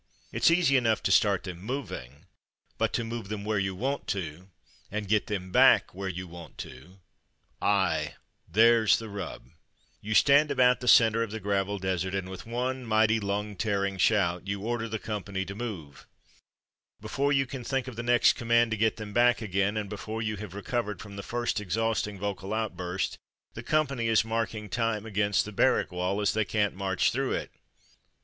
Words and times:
It's 0.31 0.49
easy 0.49 0.77
enough 0.77 1.03
to 1.03 1.11
start 1.11 1.43
them 1.43 1.59
moving, 1.61 2.25
but 2.79 2.91
to 2.93 3.03
move 3.03 3.29
them 3.29 3.45
where 3.45 3.59
you 3.59 3.75
want 3.75 4.07
to, 4.07 4.49
and 4.89 5.07
get 5.07 5.27
them 5.27 5.51
back 5.51 5.93
where 5.93 6.09
you 6.09 6.27
want 6.27 6.57
to, 6.57 6.97
''aye, 7.61 8.15
there's 8.49 8.97
the 8.97 9.09
rub." 9.09 9.51
You 10.01 10.15
stand 10.15 10.49
about 10.49 10.79
the 10.79 10.87
centre 10.87 11.21
of 11.21 11.29
the 11.29 11.39
gravel 11.39 11.77
desert 11.77 12.15
and, 12.15 12.29
with 12.29 12.47
one 12.47 12.83
mighty 12.83 13.19
lung 13.19 13.55
tearing 13.55 13.99
shout, 13.99 14.47
you 14.47 14.61
order 14.61 14.89
the 14.89 14.97
company 14.97 15.45
to 15.45 15.53
move. 15.53 16.07
Before 16.99 17.31
you 17.31 17.45
can 17.45 17.63
think 17.63 17.87
of 17.87 17.95
the 17.95 18.01
next 18.01 18.33
command 18.33 18.71
to 18.71 18.77
get 18.77 18.95
them 18.97 19.13
back 19.13 19.39
again, 19.39 19.77
and 19.77 19.87
before 19.87 20.19
you 20.23 20.35
have 20.37 20.55
A 20.55 20.63
Disciplinarian 20.63 20.83
Major 20.83 20.97
35 20.97 20.97
recovered 20.97 21.01
from 21.03 21.15
the 21.15 21.29
first 21.41 21.59
exhausting 21.61 22.17
vocal 22.17 22.55
outburst, 22.55 23.19
the 23.53 23.61
company 23.61 24.07
is 24.07 24.23
''marking 24.25 24.67
time'' 24.67 25.05
against 25.05 25.45
the 25.45 25.51
barrack 25.51 25.91
wall, 25.91 26.19
as 26.19 26.33
they 26.33 26.43
can't 26.43 26.73
march 26.73 27.11
through 27.11 27.33
it. 27.33 27.51